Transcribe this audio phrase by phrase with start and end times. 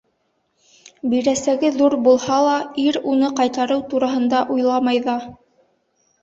[1.11, 2.55] Бирәсәге ҙур булһа ла,
[2.85, 5.17] ир уны ҡайтарыу тураһында уйламай ҙа.